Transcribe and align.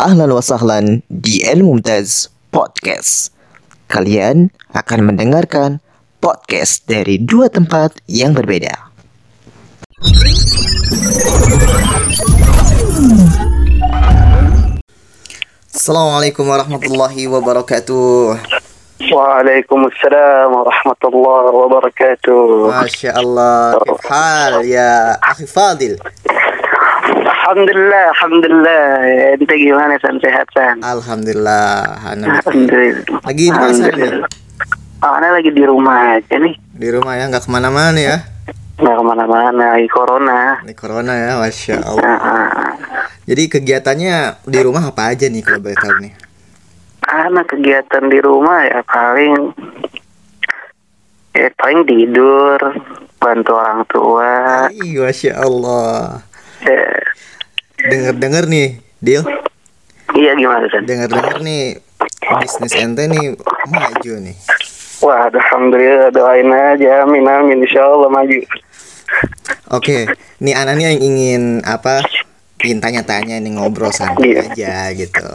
Ahlan 0.00 0.32
wa 0.32 0.40
sahlan 0.40 1.04
di 1.12 1.44
El 1.44 1.60
Mumtaz 1.60 2.32
Podcast. 2.48 3.34
Kalian 3.92 4.48
akan 4.72 5.12
mendengarkan 5.12 5.84
podcast 6.24 6.88
dari 6.88 7.20
dua 7.20 7.52
tempat 7.52 8.00
yang 8.08 8.32
berbeda. 8.32 8.72
Assalamualaikum 15.72 16.48
warahmatullahi 16.48 17.28
wabarakatuh. 17.28 18.38
Waalaikumsalam 19.02 20.46
warahmatullahi 20.54 21.50
wabarakatuh. 21.52 22.70
Masya 22.70 23.10
Allah, 23.18 23.76
kif 23.82 24.00
hal 24.06 24.52
ya 24.62 25.18
akhi 25.18 25.44
Fadil? 25.44 25.98
Alhamdulillah, 27.42 28.14
alhamdulillah. 28.14 28.86
Ente 29.34 29.54
gimana 29.58 29.98
san 29.98 30.14
sehat 30.22 30.46
san? 30.54 30.78
Alhamdulillah, 30.78 31.98
Ana 31.98 32.38
Alhamdulillah. 32.38 33.18
Lagi 33.26 33.50
di 33.50 33.50
mana. 33.50 34.22
Ah, 35.02 35.18
Ana 35.18 35.34
lagi 35.34 35.50
di 35.50 35.66
rumah 35.66 36.22
aja 36.22 36.38
nih. 36.38 36.54
di 36.54 36.88
rumah 36.94 37.18
ya, 37.18 37.26
nggak 37.26 37.42
ke 37.42 37.50
mana-mana 37.50 37.98
ya. 37.98 38.22
Nggak 38.78 38.94
ke 38.94 39.02
mana-mana, 39.02 39.64
lagi 39.74 39.90
corona. 39.90 40.62
Ini 40.62 40.74
corona 40.78 41.12
ya, 41.18 41.30
masya 41.42 41.82
Allah. 41.82 42.06
Ah, 42.06 42.30
ah. 42.30 42.70
Jadi 43.26 43.42
kegiatannya 43.50 44.46
di 44.46 44.58
rumah 44.62 44.94
apa 44.94 45.10
aja 45.10 45.26
nih 45.26 45.42
kalau 45.42 45.58
boleh 45.58 45.78
tahu 45.82 45.94
nih? 45.98 46.14
Ana 47.10 47.42
kegiatan 47.42 48.06
di 48.06 48.18
rumah 48.22 48.70
ya 48.70 48.86
paling 48.86 49.34
ya 51.34 51.50
paling 51.58 51.90
tidur, 51.90 52.58
bantu 53.18 53.52
orang 53.58 53.82
tua. 53.90 54.30
Ih, 54.70 55.02
masya 55.02 55.42
Allah. 55.42 56.22
Ya, 57.82 57.88
Dengar-dengar 57.90 58.44
nih, 58.46 58.68
Dil. 58.98 59.22
iya 60.12 60.32
gimana 60.32 60.68
san? 60.68 60.84
Dengar-dengar 60.84 61.40
nih 61.40 61.80
bisnis 62.38 62.74
ente 62.74 63.04
nih 63.06 63.34
maju 63.66 64.12
nih. 64.20 64.36
Wah, 65.00 65.26
alhamdulillah 65.26 66.10
doain 66.10 66.46
aja, 66.46 67.02
amin 67.02 67.24
amin, 67.24 67.58
insya 67.60 67.82
Allah 67.82 68.06
maju. 68.06 68.38
Oke, 69.68 70.06
nih 70.38 70.54
Ana 70.54 70.72
nih 70.72 70.84
yang 70.86 70.98
ingin 71.02 71.42
apa? 71.62 72.04
Ingin 72.62 72.78
tanya-tanya 72.78 73.36
nih 73.36 73.52
ngobrol 73.52 73.90
santai 73.90 74.38
Iya. 74.38 74.42
aja 74.46 74.74
gitu. 74.94 75.26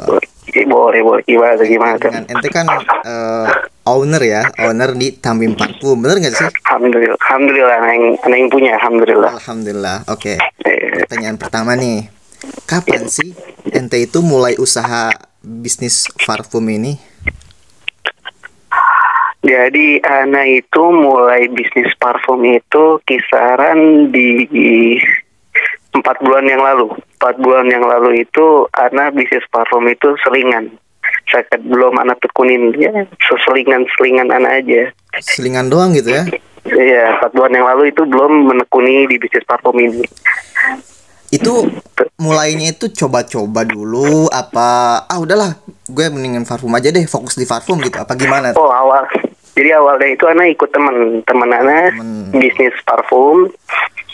Boleh, 0.63 1.03
boleh, 1.03 1.21
gimana, 1.21 1.59
gimana 1.59 1.99
Dengan 1.99 2.23
san? 2.23 2.31
ente 2.31 2.47
kan 2.47 2.65
eh, 3.03 3.45
owner 3.83 4.23
ya, 4.23 4.41
owner 4.61 4.95
di 4.95 5.11
Tamim 5.13 5.51
Parfum, 5.51 5.99
bener 5.99 6.23
nggak 6.23 6.33
sih? 6.33 6.47
Alhamdulillah, 6.63 7.19
alhamdulillah, 7.19 7.75
anak 7.77 7.91
yang, 7.91 8.05
anak 8.23 8.37
yang 8.39 8.49
punya, 8.49 8.71
alhamdulillah. 8.79 9.31
Alhamdulillah. 9.35 9.97
Oke. 10.07 10.39
Eh, 10.63 11.03
Pertanyaan 11.03 11.35
pertama 11.35 11.75
nih, 11.75 12.07
kapan 12.67 13.07
sih 13.07 13.31
ente 13.71 13.95
itu 14.03 14.19
mulai 14.19 14.59
usaha 14.59 15.15
bisnis 15.39 16.11
parfum 16.27 16.67
ini? 16.67 16.99
Jadi 19.47 20.03
Ana 20.03 20.43
itu 20.43 20.83
mulai 20.91 21.47
bisnis 21.47 21.87
parfum 21.95 22.43
itu 22.43 22.99
kisaran 23.07 24.11
di 24.11 24.43
empat 25.95 26.19
bulan 26.19 26.43
yang 26.51 26.59
lalu. 26.59 26.91
Empat 27.15 27.39
bulan 27.39 27.71
yang 27.71 27.87
lalu 27.87 28.27
itu 28.27 28.67
Ana 28.75 29.07
bisnis 29.15 29.47
parfum 29.47 29.87
itu 29.87 30.19
selingan. 30.27 30.75
Saya 31.31 31.47
belum 31.63 31.95
Ana 31.95 32.19
tekunin 32.19 32.75
ya 32.75 32.91
seselingan 33.23 33.87
selingan 33.95 34.27
Ana 34.35 34.59
aja. 34.59 34.91
Selingan 35.23 35.71
doang 35.71 35.95
gitu 35.95 36.11
ya? 36.11 36.27
Iya, 36.67 37.15
empat 37.15 37.31
bulan 37.31 37.55
yang 37.55 37.67
lalu 37.71 37.95
itu 37.95 38.03
belum 38.03 38.51
menekuni 38.51 39.07
di 39.07 39.15
bisnis 39.15 39.47
parfum 39.47 39.79
ini. 39.79 40.03
Itu 41.27 41.67
mulainya 42.17 42.71
itu 42.71 42.87
coba-coba 42.91 43.67
dulu 43.67 44.31
apa? 44.31 45.03
Ah 45.05 45.19
udahlah, 45.19 45.59
gue 45.91 46.05
mendingan 46.07 46.47
parfum 46.47 46.71
aja 46.71 46.87
deh, 46.87 47.03
fokus 47.03 47.35
di 47.35 47.43
parfum 47.43 47.77
gitu. 47.83 47.99
Apa 47.99 48.15
gimana? 48.15 48.55
Oh 48.55 48.71
awal, 48.71 49.03
jadi 49.57 49.75
awalnya 49.75 50.07
itu 50.13 50.23
Ana 50.29 50.47
ikut 50.47 50.69
teman 50.71 51.25
teman 51.27 51.49
Ana 51.51 51.91
Temen. 51.91 52.31
bisnis 52.37 52.77
parfum, 52.87 53.51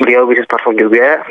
beliau 0.01 0.25
bisnis 0.25 0.49
parfum 0.49 0.73
juga. 0.73 1.21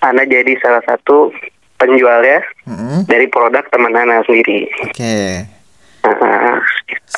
Ana 0.00 0.24
jadi 0.24 0.56
salah 0.64 0.80
satu 0.88 1.28
penjualnya 1.76 2.40
Mm-mm. 2.64 3.04
dari 3.04 3.28
produk 3.28 3.66
teman 3.68 3.92
Ana 3.92 4.24
sendiri. 4.24 4.64
Oke. 4.88 5.44
Nah, 6.00 6.56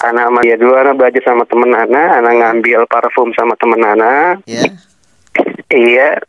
Ana 0.02 0.26
sama 0.26 0.42
dia 0.42 0.58
dulu 0.58 0.74
Ana 0.74 0.98
belajar 0.98 1.22
sama 1.22 1.46
teman 1.46 1.70
Ana, 1.70 2.18
Ana 2.18 2.30
ngambil 2.34 2.90
parfum 2.90 3.30
sama 3.38 3.54
teman 3.54 3.86
Ana. 3.86 4.42
Ya. 4.50 4.66
Iya, 5.72 6.20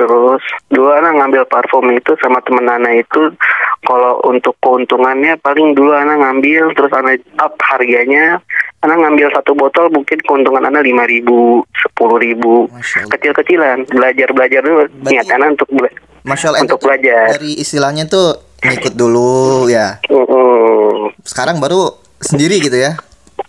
terus 0.00 0.40
dulu 0.66 0.88
Ana 0.88 1.12
ngambil 1.12 1.44
parfum 1.44 1.84
itu 1.90 2.16
sama 2.16 2.40
temen 2.40 2.64
Ana 2.64 2.96
itu 2.96 3.36
kalau 3.82 4.16
untuk 4.24 4.56
keuntungannya 4.58 5.36
paling 5.36 5.76
dulu 5.76 5.92
Ana 5.92 6.16
ngambil 6.16 6.72
terus 6.72 6.88
Ana 6.90 7.12
up 7.36 7.52
harganya 7.62 8.40
Ana 8.80 8.96
ngambil 8.96 9.28
satu 9.30 9.52
botol 9.52 9.92
mungkin 9.92 10.16
keuntungan 10.20 10.64
Ana 10.64 10.80
lima 10.80 11.04
ribu, 11.04 11.60
sepuluh 11.76 12.16
ribu, 12.16 12.64
kecil-kecilan 12.80 13.84
belajar 13.86 14.32
belajar 14.32 14.60
dulu 14.60 14.88
Berarti- 14.88 15.04
niat 15.06 15.26
Ana 15.28 15.52
untuk 15.52 15.68
bela- 15.68 15.92
Masya 16.20 16.52
Allah, 16.52 16.60
Untuk 16.64 16.80
belajar. 16.80 17.32
dari 17.32 17.56
istilahnya 17.56 18.04
tuh 18.04 18.36
ngikut 18.60 18.92
dulu 18.92 19.68
ya. 19.68 20.00
Mm-mm. 20.04 21.16
Sekarang 21.24 21.56
baru 21.56 21.92
sendiri 22.18 22.60
gitu 22.60 22.76
ya? 22.76 22.92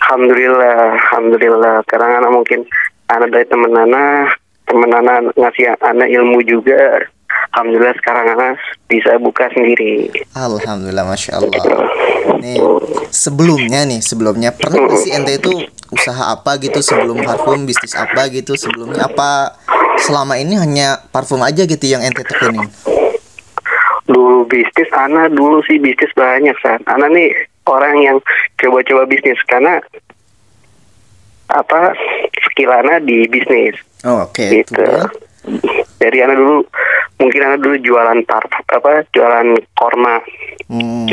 Alhamdulillah, 0.02 0.96
alhamdulillah. 0.98 1.84
Karena 1.84 2.20
Ana 2.20 2.28
mungkin 2.28 2.64
Ana 3.08 3.28
dari 3.28 3.44
temen 3.44 3.72
Ana, 3.72 4.24
temen 4.72 4.92
Ana 4.96 5.20
ngasih 5.36 5.76
Ana 5.84 6.08
ilmu 6.08 6.40
juga. 6.48 7.04
Alhamdulillah 7.52 7.96
sekarang 8.00 8.26
Ana 8.32 8.50
bisa 8.88 9.20
buka 9.20 9.52
sendiri. 9.52 10.08
Alhamdulillah, 10.32 11.04
masya 11.04 11.44
Allah. 11.44 11.60
Nih, 12.40 12.56
sebelumnya 13.12 13.84
nih, 13.84 14.00
sebelumnya 14.00 14.56
pernah 14.56 14.88
nggak 14.88 15.00
sih 15.04 15.12
ente 15.12 15.36
itu 15.36 15.52
usaha 15.92 16.32
apa 16.32 16.56
gitu 16.64 16.80
sebelum 16.80 17.20
parfum, 17.28 17.68
bisnis 17.68 17.92
apa 18.00 18.32
gitu 18.32 18.56
sebelumnya 18.56 19.12
apa 19.12 19.60
selama 20.00 20.40
ini 20.40 20.56
hanya 20.56 21.04
parfum 21.12 21.44
aja 21.44 21.68
gitu 21.68 21.84
yang 21.84 22.00
ente 22.00 22.24
tekunin? 22.24 22.72
Dulu 24.08 24.48
bisnis, 24.48 24.88
Ana 24.96 25.28
dulu 25.28 25.60
sih 25.68 25.76
bisnis 25.76 26.16
banyak, 26.16 26.56
San. 26.64 26.80
Ana 26.88 27.12
nih 27.12 27.36
orang 27.68 28.00
yang 28.00 28.18
coba-coba 28.56 29.04
bisnis 29.12 29.40
karena 29.44 29.84
apa 31.52 31.92
skill 32.48 32.72
Ana 32.72 33.04
di 33.04 33.28
bisnis 33.28 33.76
Oh, 34.06 34.26
oke. 34.26 34.46
gitu. 34.46 34.82
Kemudian? 34.82 35.10
Jadi 36.02 36.18
Ana 36.26 36.34
dulu 36.34 36.66
mungkin 37.22 37.42
Ana 37.46 37.58
dulu 37.62 37.76
jualan 37.82 38.20
parfum 38.26 38.66
apa 38.66 39.06
jualan 39.14 39.48
korma 39.78 40.18
Hmm, 40.72 41.04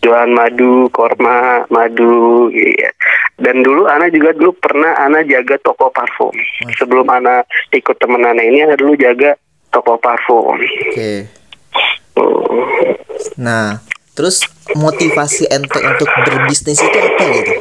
jualan 0.00 0.32
madu, 0.32 0.88
korma, 0.88 1.60
madu, 1.68 2.48
iya. 2.48 2.88
Dan 3.36 3.60
dulu 3.60 3.84
Ana 3.84 4.08
juga 4.08 4.32
dulu 4.32 4.56
pernah 4.56 4.96
Ana 4.96 5.20
jaga 5.28 5.60
toko 5.60 5.92
parfum. 5.92 6.32
Sebelum 6.80 7.04
Ana 7.12 7.44
ikut 7.68 8.00
temen 8.00 8.24
Ana 8.24 8.40
ini, 8.40 8.64
Ana 8.64 8.80
dulu 8.80 8.96
jaga 8.96 9.36
toko 9.68 10.00
parfum. 10.00 10.56
Oke. 10.56 11.28
Oh. 12.16 12.64
Nah, 13.36 13.84
terus 14.16 14.40
motivasi 14.72 15.44
ente 15.52 15.78
untuk 15.84 16.08
berbisnis 16.24 16.80
itu 16.80 16.98
apa 16.98 17.24
gitu? 17.28 17.52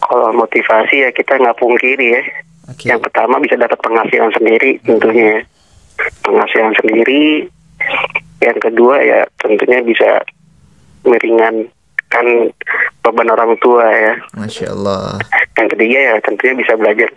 Kalau 0.00 0.32
motivasi 0.32 1.04
ya 1.04 1.10
kita 1.12 1.36
nggak 1.36 1.60
pungkiri 1.60 2.06
ya. 2.16 2.22
Oke. 2.72 2.88
Yang 2.88 3.00
pertama 3.08 3.36
bisa 3.38 3.60
dapat 3.60 3.78
penghasilan 3.84 4.32
sendiri 4.32 4.80
tentunya. 4.82 5.44
Penghasilan 6.24 6.72
sendiri. 6.80 7.46
Yang 8.40 8.58
kedua 8.64 8.96
ya 9.04 9.20
tentunya 9.38 9.84
bisa 9.84 10.24
meringankan 11.04 12.26
beban 13.04 13.28
orang 13.28 13.52
tua 13.60 13.86
ya. 13.92 14.14
Masya 14.34 14.72
Allah. 14.72 15.20
Yang 15.60 15.68
ketiga 15.76 15.98
ya 16.00 16.14
tentunya 16.24 16.54
bisa 16.56 16.72
belajar 16.80 17.08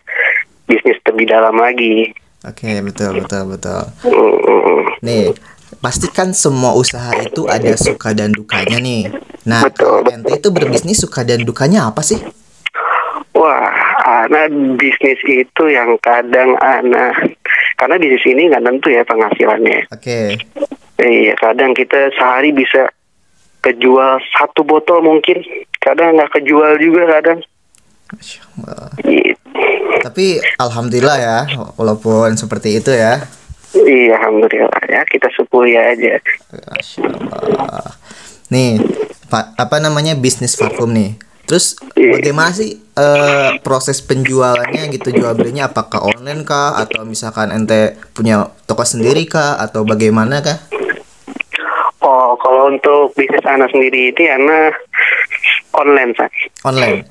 bisnis 0.68 1.00
lebih 1.08 1.26
dalam 1.32 1.56
lagi. 1.56 2.12
Oke, 2.46 2.78
betul, 2.86 3.26
betul, 3.26 3.58
betul. 3.58 3.82
Mm, 4.06 4.82
Nih, 5.02 5.34
pastikan 5.82 6.30
semua 6.30 6.78
usaha 6.78 7.10
itu 7.18 7.50
ada 7.50 7.74
suka 7.74 8.13
dan 8.13 8.30
dukanya 8.30 8.78
nih. 8.78 9.10
Nah, 9.50 9.66
Betul, 9.66 10.06
ente 10.10 10.38
itu 10.38 10.50
berbisnis 10.54 11.01
suka 11.01 11.25
dan 11.25 11.42
dukanya 11.42 11.90
apa 11.90 12.06
sih? 12.06 12.22
Wah, 13.34 13.75
anak 14.23 14.47
bisnis 14.79 15.19
itu 15.27 15.63
yang 15.67 16.00
kadang 16.00 16.56
anak 16.63 17.35
karena 17.75 17.95
bisnis 18.00 18.25
ini 18.31 18.47
nggak 18.47 18.63
tentu 18.63 18.88
ya 18.88 19.03
penghasilannya. 19.03 19.91
Oke. 19.91 20.39
Iya, 20.95 21.35
kadang 21.35 21.75
kita 21.75 22.15
sehari 22.15 22.56
bisa 22.56 22.88
kejual 23.59 24.23
satu 24.31 24.63
botol 24.63 25.03
mungkin, 25.03 25.44
kadang 25.83 26.15
nggak 26.15 26.39
kejual 26.39 26.79
juga 26.79 27.19
kadang. 27.19 27.44
Gitu. 29.03 29.35
Tapi 30.06 30.39
alhamdulillah 30.62 31.17
ya, 31.17 31.39
walaupun 31.75 32.38
seperti 32.39 32.79
itu 32.79 32.95
ya. 32.95 33.25
Iya, 33.75 34.15
alhamdulillah 34.15 34.83
ya 34.88 35.03
kita 35.03 35.27
syukuri 35.35 35.75
aja. 35.75 36.15
Masya 36.71 37.03
Allah. 37.35 37.91
Nih, 38.47 38.79
pa- 39.27 39.51
apa 39.57 39.83
namanya 39.83 40.15
bisnis 40.15 40.56
parfum 40.56 40.95
nih. 40.95 41.19
Terus 41.45 41.77
Iya. 41.94 42.18
bagaimana 42.19 42.51
sih 42.51 42.75
eh, 42.75 43.50
proses 43.62 44.01
penjualannya 44.01 44.89
gitu 44.89 45.12
jual 45.12 45.36
belinya 45.36 45.69
apakah 45.69 46.01
online 46.06 46.42
kah 46.42 46.80
atau 46.80 47.03
misalkan 47.03 47.51
ente 47.51 47.94
punya 48.12 48.50
toko 48.65 48.81
sendiri 48.81 49.27
kah 49.27 49.59
atau 49.59 49.86
bagaimana 49.86 50.42
kah? 50.42 50.57
Oh, 52.01 52.38
Kalau 52.38 52.69
untuk 52.69 53.18
bisnis 53.18 53.42
Ana 53.44 53.65
sendiri 53.65 54.13
ini 54.13 54.25
Ana 54.30 54.69
online, 55.74 56.13
Sa. 56.13 56.30
Online. 56.63 57.01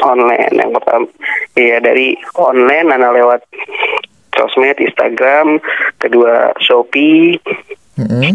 Online 0.00 0.50
yang 0.50 0.72
pertama, 0.74 1.06
iya 1.54 1.78
dari 1.78 2.16
online 2.34 2.88
Ana 2.90 3.14
lewat 3.14 3.44
sosmed, 4.34 4.80
Instagram, 4.80 5.60
kedua 6.00 6.50
Shopee, 6.58 7.36
Mm-mm. 8.00 8.32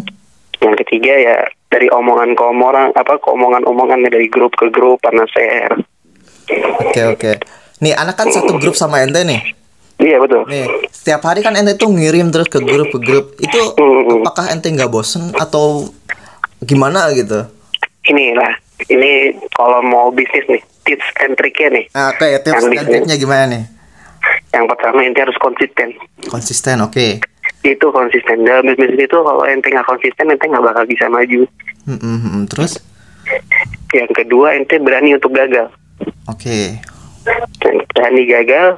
yang 0.61 0.75
ketiga 0.79 1.13
ya 1.17 1.37
dari 1.75 1.91
omongan 1.91 2.31
ke 2.39 2.43
omongan 2.47 2.95
apa 2.95 3.19
ke 3.19 3.27
omongan-omongan 3.27 4.07
dari 4.07 4.31
grup 4.31 4.55
ke 4.55 4.71
grup 4.71 5.03
Ana 5.03 5.27
share. 5.27 5.75
Oke 6.79 7.01
oke. 7.03 7.31
Nih 7.83 7.91
anak 7.91 8.15
kan 8.15 8.31
satu 8.31 8.55
grup 8.55 8.79
sama 8.79 9.03
ente 9.03 9.27
nih. 9.27 9.43
Iya 9.99 10.23
betul. 10.23 10.47
Nih 10.47 10.63
setiap 10.87 11.27
hari 11.27 11.43
kan 11.43 11.51
ente 11.59 11.75
tuh 11.75 11.91
ngirim 11.91 12.31
terus 12.31 12.47
ke 12.47 12.63
grup 12.63 12.95
ke 12.95 12.99
grup. 13.03 13.35
Itu 13.43 13.75
apakah 14.23 14.55
ente 14.55 14.71
nggak 14.71 14.87
bosen 14.87 15.35
atau 15.35 15.91
gimana 16.63 17.11
gitu? 17.11 17.43
Inilah, 18.05 18.53
ini 18.87 19.33
kalau 19.57 19.81
mau 19.81 20.13
bisnis 20.13 20.45
nih, 20.45 20.61
tips 20.85 21.07
and 21.25 21.33
triknya 21.33 21.73
nih. 21.73 21.85
Nah, 21.89 22.13
oke 22.13 22.27
tips 22.45 22.53
Yang 22.53 22.61
dan 22.61 22.71
bisnis. 22.71 22.91
triknya 22.93 23.15
gimana 23.17 23.43
nih? 23.49 23.63
Yang 24.53 24.65
pertama 24.71 24.97
ente 25.03 25.19
harus 25.19 25.37
konsisten. 25.41 25.89
Konsisten 26.29 26.77
oke. 26.85 27.19
Itu 27.65 27.89
konsisten. 27.89 28.45
Dalam 28.45 28.69
bisnis 28.69 29.09
itu 29.09 29.17
kalau 29.17 29.41
ente 29.41 29.73
nggak 29.73 29.89
konsisten, 29.89 30.29
ente 30.29 30.45
nggak 30.45 30.61
bakal 30.63 30.85
bisa 30.85 31.09
maju. 31.09 31.49
Mm-mm, 31.89 32.17
mm-mm. 32.21 32.43
Terus 32.45 32.77
Yang 33.89 34.11
kedua, 34.21 34.53
ente 34.53 34.77
berani 34.77 35.17
untuk 35.17 35.33
gagal. 35.33 35.73
oke. 36.29 36.59
Dan 37.57 37.75
berani 37.89 38.23
gagal. 38.29 38.77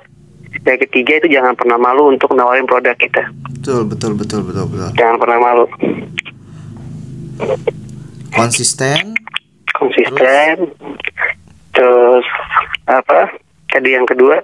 Yang 0.63 0.87
ketiga 0.87 1.19
itu 1.19 1.27
jangan 1.35 1.51
pernah 1.53 1.75
malu 1.75 2.07
untuk 2.07 2.31
nawarin 2.31 2.63
produk 2.63 2.95
kita. 2.95 3.27
Betul 3.59 3.83
betul 3.83 4.15
betul 4.15 4.47
betul 4.47 4.65
betul. 4.71 4.89
Jangan 4.95 5.17
pernah 5.19 5.39
malu. 5.43 5.65
Konsisten. 8.31 9.15
Konsisten. 9.75 10.71
Terus 11.73 12.25
apa? 12.87 13.35
Tadi 13.67 13.89
yang 13.91 14.07
kedua, 14.07 14.39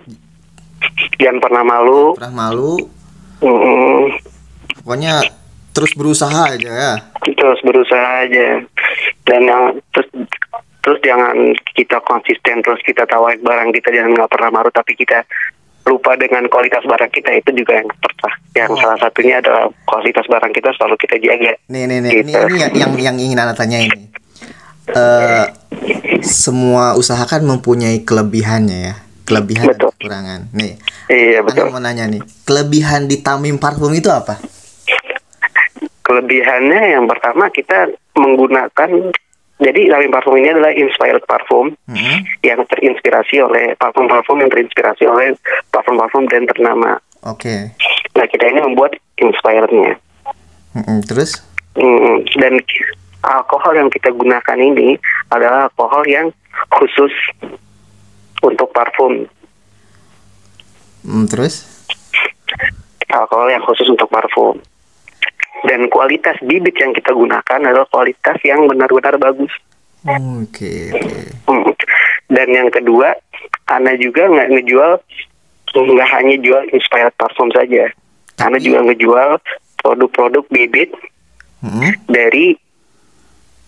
jangan 1.18 1.40
pernah 1.40 1.64
malu. 1.64 2.14
Pernah 2.20 2.34
malu. 2.36 2.76
Pokoknya 4.84 5.24
terus 5.72 5.92
berusaha 5.94 6.54
aja 6.54 6.70
ya. 6.70 6.94
terus 7.24 7.60
berusaha 7.60 8.08
aja 8.22 8.62
dan 9.24 9.42
yang 9.42 9.64
terus 9.90 10.06
terus 10.80 11.00
jangan 11.02 11.34
kita 11.74 11.98
konsisten 12.04 12.62
terus 12.62 12.78
kita 12.84 13.04
tawarin 13.04 13.40
barang 13.40 13.74
kita 13.74 13.90
jangan 13.90 14.14
nggak 14.14 14.30
pernah 14.30 14.54
maru 14.54 14.70
tapi 14.70 14.94
kita 14.94 15.26
lupa 15.84 16.14
dengan 16.14 16.46
kualitas 16.46 16.84
barang 16.84 17.10
kita 17.10 17.34
itu 17.34 17.50
juga 17.56 17.74
yang 17.76 17.90
pertama 17.90 18.32
yang 18.54 18.70
Oh. 18.70 18.78
salah 18.78 19.00
satunya 19.02 19.40
adalah 19.40 19.66
kualitas 19.84 20.24
barang 20.24 20.52
kita 20.52 20.70
selalu 20.72 20.96
kita 20.96 21.16
jaga 21.18 21.52
Nih 21.68 21.84
nih 21.84 21.98
nih 22.00 22.12
ini, 22.14 22.22
Gitu. 22.22 22.38
ini 22.46 22.58
yang, 22.62 22.74
yang 22.78 22.92
yang 23.02 23.18
ingin 23.18 23.40
anak 23.40 23.58
tanya 23.58 23.82
ini. 23.82 24.14
Eh 24.86 25.46
semua 26.22 26.94
usaha 26.94 27.24
kan 27.24 27.42
mempunyai 27.42 28.04
kelebihannya 28.04 28.80
ya. 28.84 28.96
Kelebihan 29.24 29.66
dan 29.66 29.80
Betul. 29.80 29.90
kekurangan. 29.96 30.40
Nih, 30.52 30.76
iya 31.08 31.40
betul 31.40 31.72
mau 31.72 31.80
nanya 31.80 32.04
nih, 32.06 32.20
kelebihan 32.44 33.08
di 33.08 33.24
Tamim 33.24 33.56
Parfum 33.56 33.90
itu 33.90 34.12
apa? 34.12 34.36
Kelebihannya 36.14 36.94
yang 36.94 37.10
pertama 37.10 37.50
kita 37.50 37.90
menggunakan 38.14 39.10
jadi 39.58 39.82
Lamim 39.90 40.14
Parfum 40.14 40.38
ini 40.38 40.54
adalah 40.54 40.70
inspired 40.78 41.26
parfum 41.26 41.74
Hmm, 41.90 42.22
yang 42.46 42.62
terinspirasi 42.70 43.42
oleh 43.42 43.74
parfum-parfum 43.82 44.38
yang 44.46 44.52
terinspirasi 44.54 45.10
oleh 45.10 45.34
parfum-parfum 45.74 46.30
brand 46.30 46.46
ternama. 46.54 47.02
Oke. 47.26 47.74
Nah 48.14 48.26
kita 48.30 48.46
ini 48.50 48.62
membuat 48.62 48.94
inspirednya. 49.18 49.98
Mm-mm, 50.78 51.02
Terus? 51.06 51.42
Hmm, 51.74 52.22
dan 52.38 52.62
alkohol 53.26 53.74
yang 53.78 53.90
kita 53.90 54.14
gunakan 54.14 54.58
ini 54.58 55.00
adalah 55.34 55.72
alkohol 55.72 56.06
yang 56.06 56.30
khusus 56.78 57.14
untuk 58.44 58.70
parfum. 58.76 59.26
Mm, 61.08 61.26
terus? 61.32 61.66
Alkohol 63.10 63.50
yang 63.54 63.64
khusus 63.64 63.88
untuk 63.90 64.10
parfum. 64.12 64.60
Dan 65.64 65.88
kualitas 65.88 66.36
bibit 66.44 66.76
yang 66.76 66.92
kita 66.92 67.12
gunakan 67.12 67.60
adalah 67.64 67.88
kualitas 67.88 68.36
yang 68.44 68.68
benar-benar 68.68 69.16
bagus. 69.16 69.52
Oke, 70.04 70.92
oke. 70.92 71.20
Hmm. 71.48 71.72
Dan 72.28 72.48
yang 72.52 72.68
kedua, 72.68 73.16
Ana 73.66 73.96
juga 73.96 74.28
nggak 74.28 74.52
ngejual, 74.52 74.92
nggak 75.74 76.10
hanya 76.12 76.36
jual 76.38 76.64
inspired 76.70 77.16
parfum 77.16 77.48
saja. 77.50 77.88
Ana 78.36 78.60
juga 78.60 78.84
ngejual 78.84 79.40
produk-produk 79.80 80.44
bibit 80.50 80.92
Mm-mm. 81.64 81.96
dari 82.06 82.60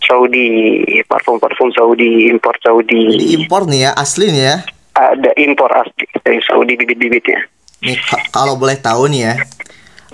Saudi, 0.03 0.83
parfum-parfum 1.07 1.71
Saudi, 1.71 2.29
impor 2.29 2.53
Jadi 2.53 2.65
Saudi. 2.67 3.03
impor 3.33 3.65
nih 3.65 3.89
ya, 3.89 3.91
asli 3.95 4.29
nih 4.29 4.43
ya. 4.43 4.55
Ada 4.93 5.31
impor 5.35 5.71
asli 5.71 6.05
dari 6.21 6.39
Saudi 6.43 6.75
bibit-bibitnya. 6.75 7.41
Nih 7.81 7.97
ka- 7.99 8.21
kalau 8.29 8.53
boleh 8.55 8.77
tahu 8.77 9.09
nih 9.09 9.21
ya, 9.23 9.33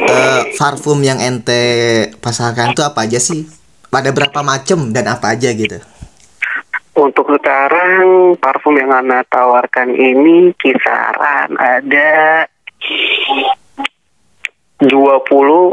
eh, 0.08 0.42
parfum 0.58 1.00
yang 1.02 1.22
ente 1.22 1.62
pasarkan 2.22 2.74
tuh 2.74 2.86
apa 2.86 3.06
aja 3.06 3.20
sih? 3.22 3.46
Ada 3.92 4.16
berapa 4.16 4.40
macem 4.42 4.96
dan 4.96 5.12
apa 5.12 5.36
aja 5.36 5.52
gitu? 5.52 5.78
Untuk 6.96 7.28
sekarang 7.28 8.36
parfum 8.40 8.76
yang 8.76 8.92
Ana 8.92 9.24
tawarkan 9.28 9.96
ini 9.96 10.52
kisaran 10.60 11.56
ada 11.56 12.44
20 14.82 14.90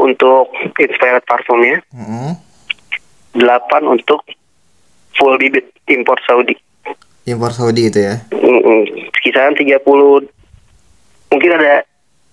untuk 0.05 0.53
inspired 0.77 1.25
parfumnya, 1.25 1.81
Mm-mm. 1.91 2.37
8 3.35 3.41
untuk 3.83 4.21
full 5.17 5.35
bibit 5.41 5.73
impor 5.89 6.19
Saudi. 6.23 6.55
Impor 7.25 7.51
Saudi 7.51 7.89
itu 7.89 7.99
ya. 7.99 8.21
Mm-mm. 8.31 9.09
Kisaran 9.19 9.57
30 9.57 9.81
mungkin 11.29 11.51
ada 11.55 11.88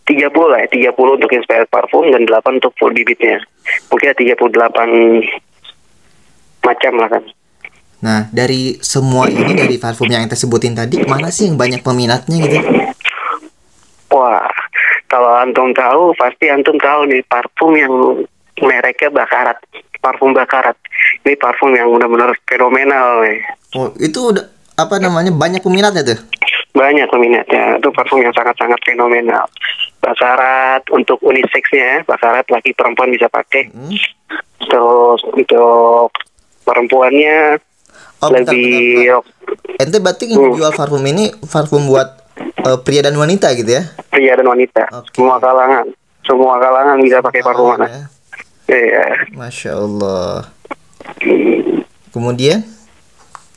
30 0.07 0.31
lah 0.31 0.59
ya, 0.63 0.95
30 0.95 1.19
untuk 1.19 1.31
inspired 1.35 1.67
parfum 1.67 2.07
dan 2.15 2.23
8 2.23 2.63
untuk 2.63 2.73
full 2.79 2.95
bibitnya. 2.95 3.43
Mungkin 3.91 4.15
ada 4.15 4.19
38 4.23 4.47
macam 6.63 6.93
lah 6.99 7.09
kan. 7.11 7.25
Nah, 7.97 8.21
dari 8.31 8.79
semua 8.85 9.27
ini 9.27 9.57
dari 9.57 9.83
parfum 9.83 10.07
yang 10.07 10.23
ente 10.29 10.39
sebutin 10.39 10.79
tadi, 10.79 11.03
mana 11.11 11.33
sih 11.33 11.51
yang 11.51 11.59
banyak 11.59 11.83
peminatnya 11.83 12.37
gitu? 12.39 12.59
Wah, 14.15 14.47
kalau 15.11 15.33
antum 15.43 15.75
tahu 15.75 16.15
pasti 16.15 16.47
antum 16.53 16.79
tahu 16.79 17.11
nih 17.11 17.25
parfum 17.27 17.73
yang 17.75 17.93
mereknya 18.63 19.11
Bakarat, 19.11 19.59
parfum 19.99 20.31
Bakarat. 20.37 20.79
Ini 21.27 21.35
parfum 21.35 21.75
yang 21.75 21.91
benar-benar 21.91 22.31
fenomenal 22.47 23.27
nih. 23.27 23.41
Oh, 23.75 23.91
itu 23.99 24.31
udah 24.31 24.45
apa 24.77 25.01
namanya 25.01 25.33
banyak 25.33 25.65
peminatnya 25.65 26.05
tuh? 26.05 26.19
Banyak 26.77 27.09
peminatnya. 27.09 27.81
Itu 27.81 27.89
parfum 27.91 28.21
yang 28.21 28.35
sangat-sangat 28.37 28.79
fenomenal. 28.85 29.49
Bakarat 30.07 30.87
untuk 30.89 31.19
unisex-nya, 31.21 32.07
Bakarat 32.07 32.47
laki 32.47 32.71
perempuan 32.73 33.11
bisa 33.11 33.27
pakai. 33.27 33.67
Hmm? 33.69 33.91
Terus 34.61 35.21
untuk 35.27 36.15
perempuannya 36.63 37.59
Oh, 38.17 38.33
lebih 38.33 38.49
bentar, 38.49 39.21
bentar. 39.21 39.77
Ente 39.77 39.99
berarti 39.99 40.25
Hmm. 40.27 40.57
jual 40.57 40.73
parfum 40.73 41.05
ini 41.05 41.29
parfum 41.45 41.85
buat 41.85 42.09
eh, 42.39 42.79
pria 42.81 42.99
dan 43.01 43.13
wanita 43.13 43.53
gitu 43.53 43.69
ya? 43.69 43.85
pria 44.09 44.33
dan 44.33 44.47
wanita, 44.47 44.89
Oke. 44.91 45.13
semua 45.13 45.37
kalangan, 45.37 45.85
semua 46.23 46.57
kalangan 46.57 46.97
bisa 46.99 47.21
pakai 47.21 47.45
parfum 47.45 47.77
mana. 47.77 47.85
ya. 47.87 48.03
Iya. 48.67 49.05
Masya 49.31 49.73
Allah. 49.77 50.49
Kemudian? 52.09 52.65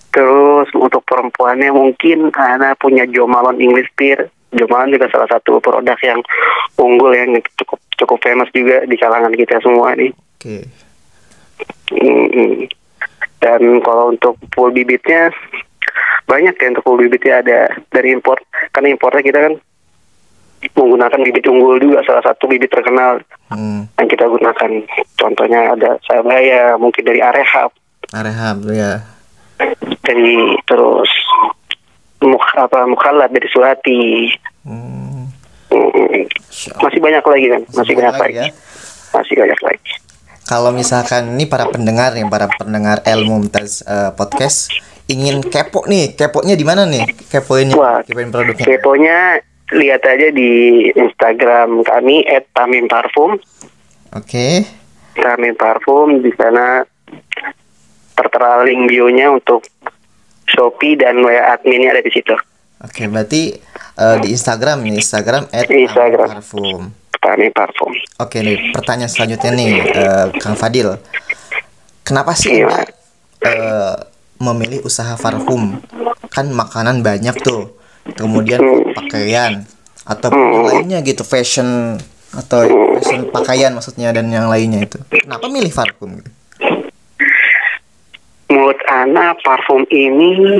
Terus 0.09 0.67
untuk 0.73 1.01
perempuannya 1.03 1.71
mungkin 1.71 2.27
Ana 2.33 2.75
punya 2.75 3.05
Jo 3.05 3.23
Malone 3.25 3.61
English 3.61 3.89
Pear. 3.95 4.27
Malone 4.51 4.93
juga 4.93 5.07
salah 5.09 5.29
satu 5.29 5.57
produk 5.59 5.97
yang 6.01 6.19
unggul 6.75 7.13
yang 7.13 7.33
cukup 7.57 7.77
cukup 7.97 8.17
famous 8.19 8.49
juga 8.49 8.81
di 8.83 8.95
kalangan 8.95 9.33
kita 9.33 9.61
semua 9.61 9.93
nih. 9.93 10.09
Oke. 10.39 10.57
Mm, 11.91 12.65
Dan 13.39 13.61
kalau 13.81 14.11
untuk 14.11 14.35
full 14.51 14.69
bibitnya 14.69 15.31
banyak 16.25 16.53
ya 16.53 16.67
untuk 16.69 16.83
full 16.83 16.99
bibitnya 16.99 17.39
ada 17.39 17.59
dari 17.89 18.11
import. 18.11 18.43
Kan 18.71 18.83
importnya 18.85 19.23
kita 19.23 19.39
kan 19.41 19.53
menggunakan 20.75 21.23
bibit 21.23 21.47
unggul 21.47 21.79
juga 21.79 22.03
salah 22.03 22.19
satu 22.21 22.45
bibit 22.45 22.67
terkenal 22.67 23.23
Hmm. 23.49 23.87
yang 23.97 24.05
kita 24.05 24.27
gunakan. 24.27 24.71
Contohnya 25.15 25.73
ada 25.73 25.97
Sabaya, 26.05 26.77
mungkin 26.77 27.01
dari 27.01 27.17
Arehab, 27.17 27.73
Arehab 28.11 28.61
ya. 28.69 29.01
dari 30.05 30.37
terus 30.63 31.09
muk 32.23 32.43
apa 32.55 32.85
mukhalat 32.85 33.29
dari 33.31 33.47
Surati. 33.47 34.01
Hmm. 34.67 35.31
Mm, 35.69 36.25
Masya 36.27 36.69
Allah. 36.75 36.83
Masih 36.89 36.99
banyak 36.99 37.23
lagi 37.23 37.45
kan? 37.47 37.61
Masih 37.73 37.93
banyak 37.95 38.15
lagi. 38.19 38.35
ya. 38.35 38.45
Masih 39.09 39.35
banyak 39.37 39.59
lagi. 39.63 39.91
Kalau 40.49 40.71
misalkan 40.73 41.23
ini 41.37 41.45
para 41.45 41.69
pendengar 41.69 42.17
nih, 42.17 42.25
para 42.25 42.49
pendengar 42.49 43.05
El 43.05 43.21
Mumtaz 43.29 43.85
eh, 43.85 44.11
podcast 44.17 44.73
ingin 45.05 45.45
kepo 45.45 45.85
nih, 45.85 46.17
keponya 46.17 46.57
di 46.57 46.65
mana 46.65 46.89
nih? 46.89 47.05
Kepoinnya, 47.29 47.77
Wah, 47.77 48.01
kepoin 48.01 48.33
produknya. 48.33 48.65
Keponya 48.65 49.17
lihat 49.77 50.01
aja 50.05 50.33
di 50.33 50.85
Instagram 50.93 51.85
kami 51.85 52.25
@tamimparfum. 52.53 53.37
Oke. 54.17 54.65
Tamim 55.19 55.53
Parfum 55.53 56.23
di 56.23 56.31
sana 56.33 56.81
tertera 58.15 58.63
link 58.63 58.89
bio-nya 58.89 59.31
untuk 59.31 59.63
Shopee 60.59 60.99
dan 60.99 61.23
WA 61.23 61.55
adminnya 61.55 61.95
ada 61.95 62.03
di 62.03 62.11
situ. 62.11 62.35
Oke, 62.83 63.07
berarti 63.07 63.55
eh, 63.95 64.17
di 64.19 64.27
Instagram 64.35 64.83
nih, 64.83 64.99
Instagram 64.99 65.47
Instagram. 65.55 66.27
@parfum. 66.35 66.91
Petani 67.15 67.47
parfum. 67.55 67.91
Oke 68.19 68.43
nih, 68.43 68.75
pertanyaan 68.75 69.07
selanjutnya 69.07 69.51
nih, 69.55 69.71
eh, 69.87 70.25
Kang 70.43 70.59
Fadil. 70.59 70.99
Kenapa 72.03 72.35
sih 72.35 72.59
Iya. 72.59 72.67
Eh, 73.39 73.95
memilih 74.43 74.83
usaha 74.83 75.15
parfum? 75.15 75.79
Kan 76.27 76.51
makanan 76.51 76.99
banyak 76.99 77.39
tuh. 77.39 77.71
Kemudian 78.19 78.59
pakaian 78.91 79.63
atau 80.03 80.27
yang 80.33 80.65
lainnya 80.67 80.99
gitu, 81.07 81.23
fashion 81.23 81.95
atau 82.35 82.67
fashion 82.99 83.31
pakaian 83.31 83.71
maksudnya 83.71 84.11
dan 84.11 84.27
yang 84.27 84.51
lainnya 84.51 84.83
itu. 84.83 84.99
Kenapa 85.07 85.47
milih 85.47 85.71
parfum 85.71 86.19
gitu? 86.19 86.31
Ana 88.89 89.37
parfum 89.45 89.85
ini 89.93 90.57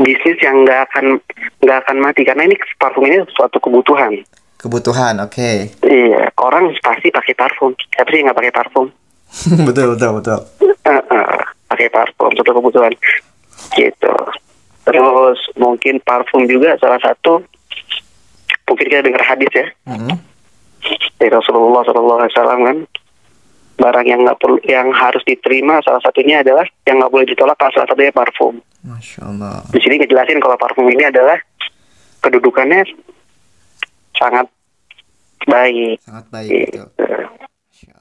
bisnis 0.00 0.40
yang 0.40 0.64
nggak 0.64 0.80
akan 0.90 1.20
nggak 1.60 1.78
akan 1.84 1.96
mati 2.00 2.24
karena 2.24 2.48
ini 2.48 2.56
parfum 2.80 3.04
ini 3.04 3.20
suatu 3.36 3.60
kebutuhan. 3.60 4.16
Kebutuhan, 4.56 5.20
oke. 5.20 5.76
Iya, 5.84 6.32
orang 6.40 6.72
pasti 6.80 7.12
pakai 7.12 7.36
parfum. 7.36 7.76
Siapa 7.92 8.08
sih 8.08 8.24
nggak 8.24 8.36
pakai 8.36 8.52
parfum? 8.52 8.88
betul, 9.68 9.94
betul, 9.96 10.10
betul. 10.20 10.38
Eh, 10.64 10.88
eh, 10.96 11.38
pakai 11.68 11.88
parfum 11.92 12.32
suatu 12.34 12.56
kebutuhan 12.56 12.92
gitu 13.76 14.14
terus 14.82 15.38
mungkin 15.54 16.02
parfum 16.02 16.48
juga 16.50 16.74
salah 16.80 16.98
satu 16.98 17.44
mungkin 18.66 18.86
kita 18.90 19.06
dengar 19.06 19.22
hadis 19.22 19.50
ya 19.54 19.66
Mhm. 19.86 20.16
dari 21.20 21.30
Rasulullah 21.30 21.84
SAW 21.86 22.66
kan 22.66 22.78
barang 23.80 24.06
yang 24.06 24.20
nggak 24.22 24.36
perlu 24.36 24.60
yang 24.68 24.92
harus 24.92 25.24
diterima 25.24 25.80
salah 25.80 26.04
satunya 26.04 26.44
adalah 26.44 26.68
yang 26.84 27.00
nggak 27.00 27.12
boleh 27.12 27.26
ditolak 27.26 27.56
salah 27.56 27.88
satunya 27.88 28.12
parfum 28.12 28.60
Masya 28.84 29.20
Allah. 29.24 29.64
di 29.72 29.80
sini 29.80 29.96
ngejelasin 29.96 30.38
kalau 30.38 30.60
parfum 30.60 30.84
ini 30.92 31.08
adalah 31.08 31.40
kedudukannya 32.20 32.84
sangat 34.20 34.46
baik 35.48 35.96
Sangat 36.04 36.24
baik, 36.28 36.52
gitu. 36.68 36.84